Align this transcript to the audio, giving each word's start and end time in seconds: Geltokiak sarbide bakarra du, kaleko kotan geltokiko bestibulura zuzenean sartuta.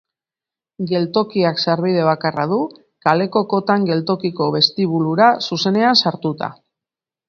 Geltokiak 0.91 1.61
sarbide 1.65 2.07
bakarra 2.09 2.47
du, 2.55 2.59
kaleko 3.09 3.45
kotan 3.55 3.89
geltokiko 3.93 4.51
bestibulura 4.59 5.33
zuzenean 5.49 6.05
sartuta. 6.07 6.55